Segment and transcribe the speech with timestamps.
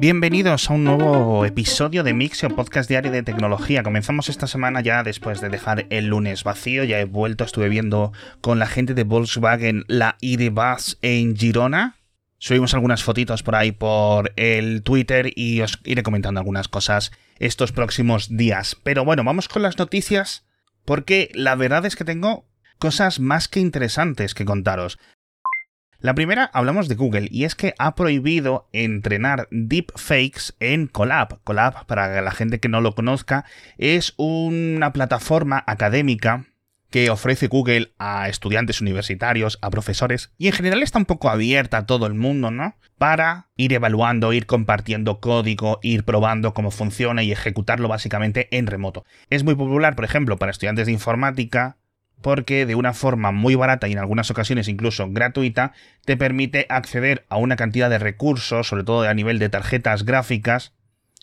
[0.00, 3.82] Bienvenidos a un nuevo episodio de Mixio Podcast Diario de Tecnología.
[3.82, 6.84] Comenzamos esta semana ya después de dejar el lunes vacío.
[6.84, 8.10] Ya he vuelto, estuve viendo
[8.40, 11.96] con la gente de Volkswagen la ID Bus en Girona.
[12.38, 17.70] Subimos algunas fotitos por ahí por el Twitter y os iré comentando algunas cosas estos
[17.70, 18.78] próximos días.
[18.82, 20.46] Pero bueno, vamos con las noticias
[20.86, 22.46] porque la verdad es que tengo
[22.78, 24.98] cosas más que interesantes que contaros.
[26.02, 31.42] La primera hablamos de Google y es que ha prohibido entrenar deepfakes en Colab.
[31.44, 33.44] Colab, para la gente que no lo conozca,
[33.76, 36.46] es una plataforma académica
[36.88, 41.76] que ofrece Google a estudiantes universitarios, a profesores, y en general está un poco abierta
[41.76, 42.76] a todo el mundo, ¿no?
[42.96, 49.04] Para ir evaluando, ir compartiendo código, ir probando cómo funciona y ejecutarlo básicamente en remoto.
[49.28, 51.76] Es muy popular, por ejemplo, para estudiantes de informática,
[52.22, 55.72] porque de una forma muy barata y en algunas ocasiones incluso gratuita,
[56.04, 60.74] te permite acceder a una cantidad de recursos, sobre todo a nivel de tarjetas gráficas,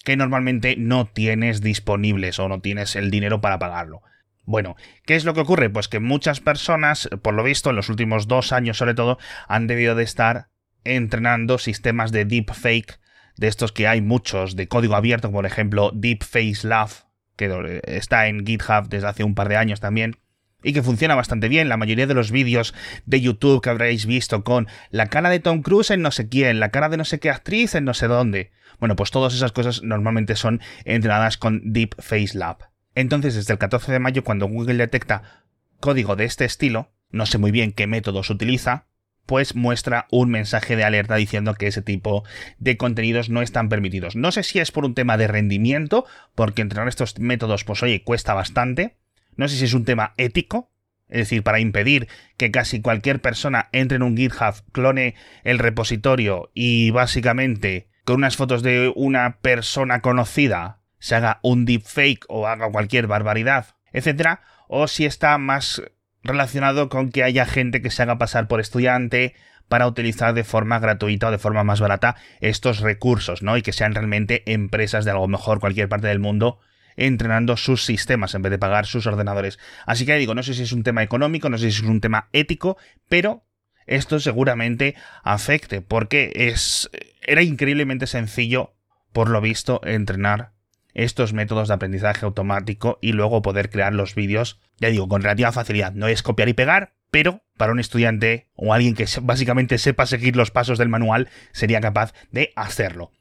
[0.04, 4.02] que normalmente no tienes disponibles o no tienes el dinero para pagarlo.
[4.46, 5.70] Bueno, ¿qué es lo que ocurre?
[5.70, 9.18] Pues que muchas personas, por lo visto, en los últimos dos años sobre todo,
[9.50, 10.48] han debido de estar
[10.86, 13.00] entrenando sistemas de deepfake,
[13.36, 17.04] de estos que hay muchos, de código abierto, por ejemplo, Deepface Love,
[17.36, 20.16] que está en GitHub desde hace un par de años también,
[20.64, 21.70] y que funciona bastante bien.
[21.70, 22.74] La mayoría de los vídeos
[23.06, 26.60] de YouTube que habréis visto con la cara de Tom Cruise en no sé quién,
[26.60, 28.52] la cara de no sé qué actriz en no sé dónde.
[28.80, 32.70] Bueno, pues todas esas cosas normalmente son entrenadas con Deep Face Lab.
[32.96, 35.44] Entonces, desde el 14 de mayo, cuando Google detecta
[35.80, 38.88] código de este estilo, no sé muy bien qué métodos utiliza,
[39.26, 42.24] pues muestra un mensaje de alerta diciendo que ese tipo
[42.58, 44.16] de contenidos no están permitidos.
[44.16, 48.04] No sé si es por un tema de rendimiento, porque entrenar estos métodos, pues oye,
[48.04, 48.96] cuesta bastante,
[49.38, 50.72] no sé si es un tema ético,
[51.08, 56.52] es decir, para impedir que casi cualquier persona entre en un GitHub, clone el repositorio
[56.54, 62.70] y básicamente con unas fotos de una persona conocida se haga un deepfake o haga
[62.72, 65.82] cualquier barbaridad, etcétera, o si está más
[66.24, 69.34] relacionado con que haya gente que se haga pasar por estudiante
[69.68, 73.58] para utilizar de forma gratuita o de forma más barata estos recursos, ¿no?
[73.58, 76.60] Y que sean realmente empresas de algo mejor cualquier parte del mundo
[76.98, 79.60] entrenando sus sistemas en vez de pagar sus ordenadores.
[79.86, 82.02] Así que digo, no sé si es un tema económico, no sé si es un
[82.02, 82.78] tema ético,
[83.08, 83.46] pero
[83.86, 86.90] esto seguramente afecte, porque es,
[87.22, 88.74] era increíblemente sencillo,
[89.14, 90.52] por lo visto, entrenar
[90.94, 95.52] estos métodos de aprendizaje automático y luego poder crear los vídeos, ya digo, con relativa
[95.52, 95.94] facilidad.
[95.94, 100.36] No es copiar y pegar, pero para un estudiante o alguien que básicamente sepa seguir
[100.36, 103.12] los pasos del manual sería capaz de hacerlo.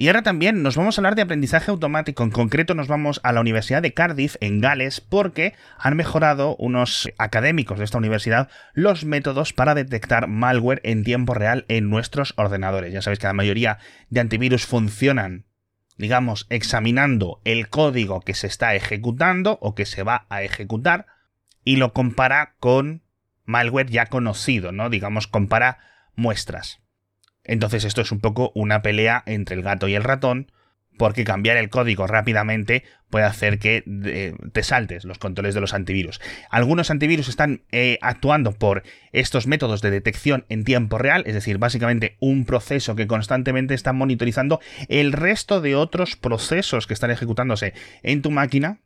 [0.00, 2.22] Y ahora también nos vamos a hablar de aprendizaje automático.
[2.22, 7.10] En concreto nos vamos a la Universidad de Cardiff, en Gales, porque han mejorado unos
[7.18, 12.92] académicos de esta universidad los métodos para detectar malware en tiempo real en nuestros ordenadores.
[12.92, 15.46] Ya sabéis que la mayoría de antivirus funcionan
[15.96, 21.06] digamos, examinando el código que se está ejecutando o que se va a ejecutar
[21.64, 23.02] y lo compara con
[23.44, 24.90] malware ya conocido, ¿no?
[24.90, 25.78] Digamos, compara
[26.14, 26.80] muestras.
[27.48, 30.52] Entonces esto es un poco una pelea entre el gato y el ratón,
[30.98, 35.72] porque cambiar el código rápidamente puede hacer que eh, te saltes los controles de los
[35.72, 36.20] antivirus.
[36.50, 38.82] Algunos antivirus están eh, actuando por
[39.12, 43.92] estos métodos de detección en tiempo real, es decir, básicamente un proceso que constantemente está
[43.92, 47.72] monitorizando el resto de otros procesos que están ejecutándose
[48.02, 48.80] en tu máquina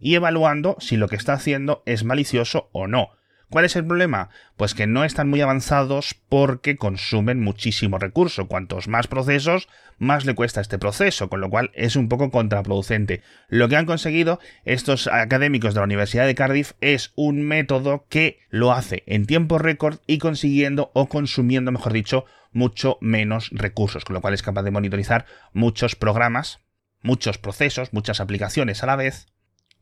[0.00, 3.10] y evaluando si lo que está haciendo es malicioso o no.
[3.50, 4.28] ¿Cuál es el problema?
[4.56, 8.46] Pues que no están muy avanzados porque consumen muchísimo recurso.
[8.46, 9.68] Cuantos más procesos,
[9.98, 13.22] más le cuesta este proceso, con lo cual es un poco contraproducente.
[13.48, 18.38] Lo que han conseguido estos académicos de la Universidad de Cardiff es un método que
[18.50, 24.14] lo hace en tiempo récord y consiguiendo o consumiendo, mejor dicho, mucho menos recursos, con
[24.14, 26.60] lo cual es capaz de monitorizar muchos programas,
[27.02, 29.26] muchos procesos, muchas aplicaciones a la vez,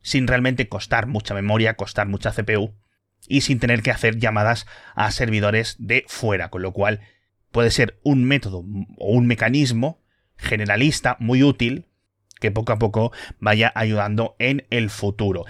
[0.01, 2.73] sin realmente costar mucha memoria, costar mucha CPU
[3.29, 6.99] y sin tener que hacer llamadas a servidores de fuera, con lo cual
[7.51, 8.65] puede ser un método
[8.97, 10.01] o un mecanismo
[10.35, 11.85] generalista muy útil
[12.41, 15.45] que poco a poco vaya ayudando en el futuro.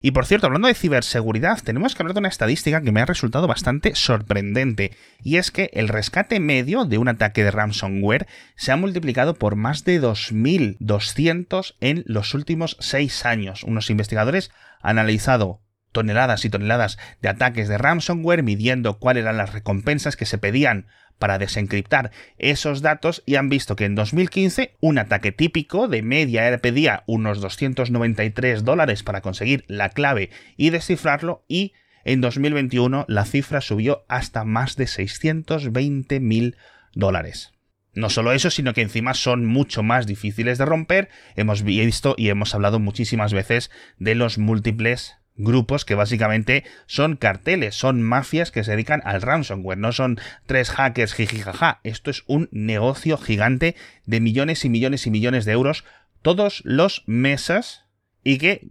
[0.00, 3.06] Y por cierto, hablando de ciberseguridad, tenemos que hablar de una estadística que me ha
[3.06, 8.70] resultado bastante sorprendente, y es que el rescate medio de un ataque de ransomware se
[8.70, 13.62] ha multiplicado por más de 2.200 en los últimos 6 años.
[13.62, 14.50] Unos investigadores
[14.82, 15.63] han analizado
[15.94, 20.88] toneladas y toneladas de ataques de ransomware, midiendo cuáles eran las recompensas que se pedían
[21.18, 26.58] para desencriptar esos datos y han visto que en 2015 un ataque típico de media
[26.58, 31.72] pedía unos 293 dólares para conseguir la clave y descifrarlo y
[32.04, 36.56] en 2021 la cifra subió hasta más de 620 mil
[36.92, 37.52] dólares.
[37.94, 41.10] No solo eso, sino que encima son mucho más difíciles de romper.
[41.36, 47.74] Hemos visto y hemos hablado muchísimas veces de los múltiples grupos que básicamente son carteles,
[47.74, 52.48] son mafias que se dedican al ransomware, no son tres hackers jijijaja, esto es un
[52.52, 53.74] negocio gigante
[54.06, 55.84] de millones y millones y millones de euros
[56.22, 57.84] todos los meses
[58.22, 58.68] y que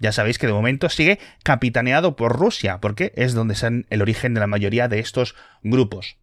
[0.00, 4.32] ya sabéis que de momento sigue capitaneado por Rusia, porque es donde están el origen
[4.34, 6.16] de la mayoría de estos grupos.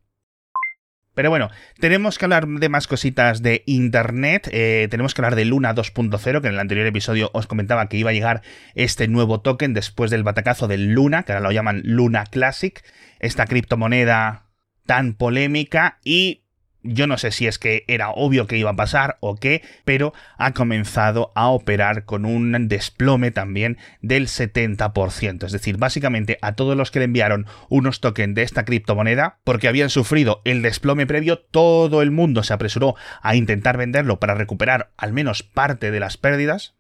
[1.18, 1.50] Pero bueno,
[1.80, 4.50] tenemos que hablar de más cositas de Internet.
[4.52, 7.98] Eh, tenemos que hablar de Luna 2.0, que en el anterior episodio os comentaba que
[7.98, 8.44] iba a llegar
[8.76, 12.84] este nuevo token después del batacazo del Luna, que ahora lo llaman Luna Classic,
[13.18, 14.46] esta criptomoneda
[14.86, 16.44] tan polémica y
[16.84, 20.14] yo no sé si es que era obvio que iba a pasar o qué, pero
[20.38, 25.46] ha comenzado a operar con un desplome también del 70%.
[25.46, 29.68] Es decir, básicamente a todos los que le enviaron unos tokens de esta criptomoneda, porque
[29.68, 34.92] habían sufrido el desplome previo, todo el mundo se apresuró a intentar venderlo para recuperar
[34.98, 36.76] al menos parte de las pérdidas,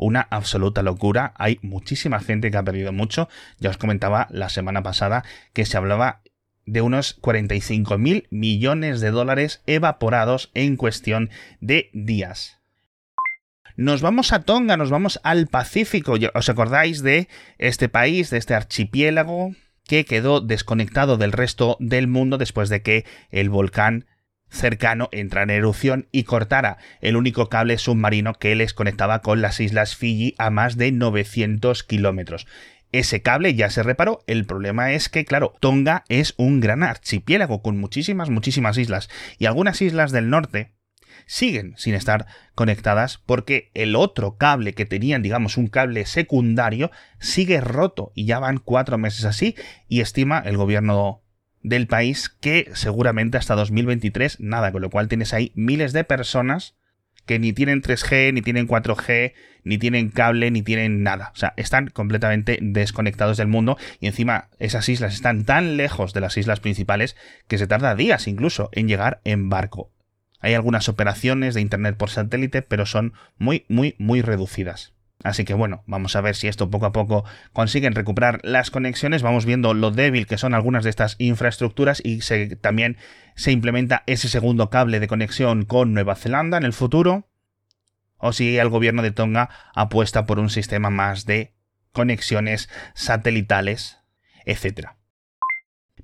[0.00, 1.34] una absoluta locura.
[1.36, 3.28] Hay muchísima gente que ha perdido mucho.
[3.58, 5.22] Ya os comentaba la semana pasada
[5.52, 6.22] que se hablaba
[6.70, 11.30] de unos 45 mil millones de dólares evaporados en cuestión
[11.60, 12.60] de días.
[13.76, 16.14] Nos vamos a Tonga, nos vamos al Pacífico.
[16.34, 17.28] ¿Os acordáis de
[17.58, 19.54] este país, de este archipiélago
[19.86, 24.06] que quedó desconectado del resto del mundo después de que el volcán
[24.48, 29.58] cercano entrara en erupción y cortara el único cable submarino que les conectaba con las
[29.60, 32.46] islas Fiji a más de 900 kilómetros.
[32.92, 37.62] Ese cable ya se reparó, el problema es que, claro, Tonga es un gran archipiélago
[37.62, 39.08] con muchísimas, muchísimas islas,
[39.38, 40.72] y algunas islas del norte
[41.26, 47.60] siguen sin estar conectadas porque el otro cable que tenían, digamos, un cable secundario, sigue
[47.60, 48.12] roto.
[48.14, 49.54] Y ya van cuatro meses así
[49.88, 51.22] y estima el gobierno
[51.62, 56.74] del país que seguramente hasta 2023 nada, con lo cual tienes ahí miles de personas
[57.26, 59.32] que ni tienen 3G, ni tienen 4G,
[59.64, 61.30] ni tienen cable, ni tienen nada.
[61.34, 66.20] O sea, están completamente desconectados del mundo y encima esas islas están tan lejos de
[66.20, 67.16] las islas principales
[67.48, 69.92] que se tarda días incluso en llegar en barco.
[70.40, 74.94] Hay algunas operaciones de Internet por satélite, pero son muy, muy, muy reducidas.
[75.22, 79.22] Así que bueno, vamos a ver si esto poco a poco consiguen recuperar las conexiones.
[79.22, 82.20] Vamos viendo lo débil que son algunas de estas infraestructuras y
[82.56, 82.96] también
[83.34, 87.28] se implementa ese segundo cable de conexión con Nueva Zelanda en el futuro.
[88.16, 91.54] O si el gobierno de Tonga apuesta por un sistema más de
[91.92, 93.98] conexiones satelitales,
[94.44, 94.90] etc.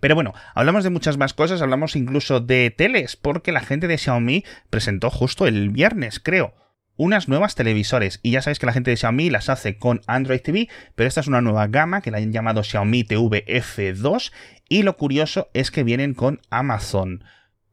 [0.00, 3.98] Pero bueno, hablamos de muchas más cosas, hablamos incluso de teles, porque la gente de
[3.98, 6.54] Xiaomi presentó justo el viernes, creo,
[6.96, 8.20] unas nuevas televisores.
[8.22, 11.20] Y ya sabéis que la gente de Xiaomi las hace con Android TV, pero esta
[11.20, 14.32] es una nueva gama que la han llamado Xiaomi TV F2.
[14.69, 17.25] Y lo curioso es que vienen con Amazon.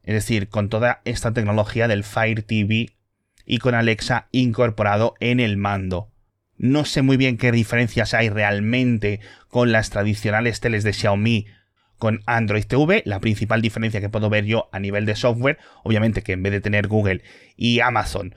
[0.02, 2.90] Es decir, con toda esta tecnología del Fire TV
[3.46, 6.10] y con Alexa incorporado en el mando.
[6.56, 11.46] No sé muy bien qué diferencias hay realmente con las tradicionales teles de Xiaomi
[11.98, 13.02] con Android TV.
[13.06, 16.52] La principal diferencia que puedo ver yo a nivel de software, obviamente que en vez
[16.52, 17.22] de tener Google
[17.56, 18.34] y Amazon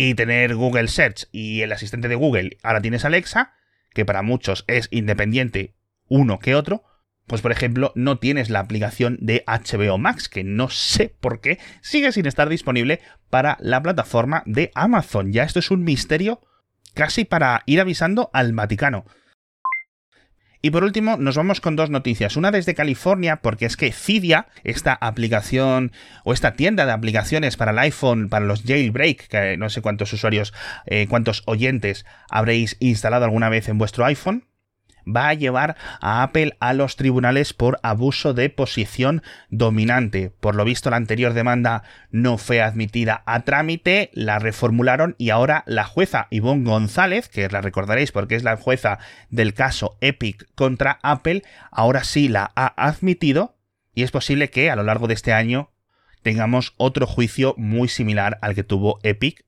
[0.00, 3.54] y tener Google Search y el asistente de Google, ahora tienes Alexa,
[3.92, 5.74] que para muchos es independiente
[6.06, 6.84] uno que otro,
[7.26, 11.58] pues por ejemplo no tienes la aplicación de HBO Max, que no sé por qué
[11.80, 15.32] sigue sin estar disponible para la plataforma de Amazon.
[15.32, 16.42] Ya esto es un misterio
[16.94, 19.04] casi para ir avisando al Vaticano.
[20.60, 22.36] Y por último, nos vamos con dos noticias.
[22.36, 25.92] Una desde California, porque es que Cydia, esta aplicación
[26.24, 30.12] o esta tienda de aplicaciones para el iPhone, para los jailbreak, que no sé cuántos
[30.12, 30.52] usuarios,
[30.86, 34.47] eh, cuántos oyentes habréis instalado alguna vez en vuestro iPhone,
[35.08, 40.32] va a llevar a Apple a los tribunales por abuso de posición dominante.
[40.40, 45.64] Por lo visto, la anterior demanda no fue admitida a trámite, la reformularon y ahora
[45.66, 48.98] la jueza Ivonne González, que la recordaréis porque es la jueza
[49.30, 53.56] del caso Epic contra Apple, ahora sí la ha admitido
[53.94, 55.70] y es posible que a lo largo de este año
[56.22, 59.44] tengamos otro juicio muy similar al que tuvo Epic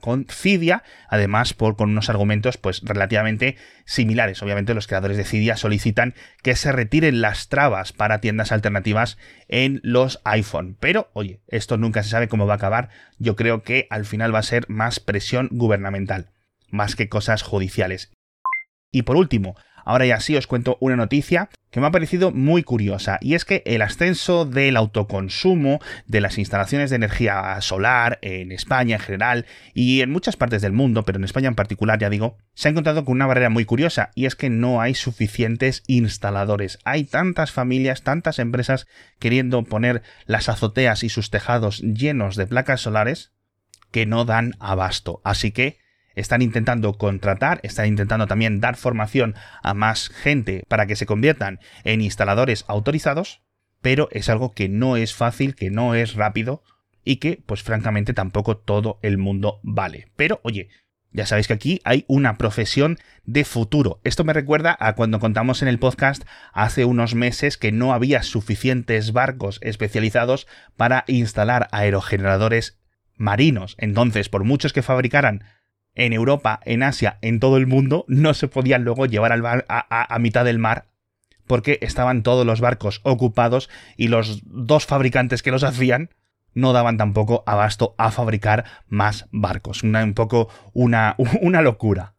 [0.00, 4.42] con Cydia, además por, con unos argumentos pues relativamente similares.
[4.42, 9.18] Obviamente los creadores de Cydia solicitan que se retiren las trabas para tiendas alternativas
[9.48, 10.76] en los iPhone.
[10.78, 12.90] Pero, oye, esto nunca se sabe cómo va a acabar.
[13.18, 16.30] Yo creo que al final va a ser más presión gubernamental,
[16.70, 18.12] más que cosas judiciales.
[18.92, 22.62] Y por último, Ahora ya sí os cuento una noticia que me ha parecido muy
[22.62, 28.52] curiosa y es que el ascenso del autoconsumo de las instalaciones de energía solar en
[28.52, 32.10] España en general y en muchas partes del mundo, pero en España en particular ya
[32.10, 35.82] digo, se ha encontrado con una barrera muy curiosa y es que no hay suficientes
[35.88, 36.78] instaladores.
[36.84, 38.86] Hay tantas familias, tantas empresas
[39.18, 43.32] queriendo poner las azoteas y sus tejados llenos de placas solares
[43.90, 45.20] que no dan abasto.
[45.24, 45.78] Así que
[46.14, 51.60] están intentando contratar, están intentando también dar formación a más gente para que se conviertan
[51.84, 53.42] en instaladores autorizados,
[53.80, 56.62] pero es algo que no es fácil, que no es rápido
[57.04, 60.08] y que, pues francamente, tampoco todo el mundo vale.
[60.16, 60.68] Pero, oye,
[61.14, 64.00] ya sabéis que aquí hay una profesión de futuro.
[64.02, 68.24] Esto me recuerda a cuando contamos en el podcast hace unos meses que no había
[68.24, 72.80] suficientes barcos especializados para instalar aerogeneradores
[73.16, 73.76] marinos.
[73.78, 75.44] Entonces, por muchos que fabricaran
[75.94, 79.64] en Europa, en Asia, en todo el mundo, no se podían luego llevar al bar
[79.68, 80.86] a, mitad del mar
[81.46, 86.10] porque estaban todos los barcos ocupados y los dos fabricantes que los hacían
[86.54, 89.82] no daban tampoco abasto a fabricar más barcos.
[89.82, 92.14] Una, un poco una, una locura.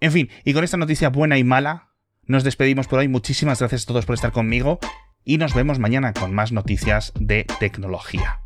[0.00, 1.90] En fin, y con esta noticia buena y mala,
[2.24, 3.08] nos despedimos por hoy.
[3.08, 4.78] Muchísimas gracias a todos por estar conmigo
[5.24, 8.45] y nos vemos mañana con más noticias de tecnología.